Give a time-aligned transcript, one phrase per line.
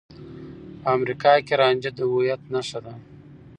[0.81, 2.93] په امريکا کې رانجه د هويت نښه ده.